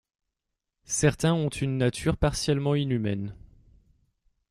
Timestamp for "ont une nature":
1.35-2.17